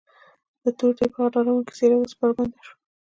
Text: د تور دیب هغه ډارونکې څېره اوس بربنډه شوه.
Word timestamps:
د 0.63 0.65
تور 0.77 0.91
دیب 0.97 1.11
هغه 1.17 1.29
ډارونکې 1.33 1.73
څېره 1.77 1.95
اوس 1.97 2.11
بربنډه 2.19 2.59
شوه. 2.65 2.75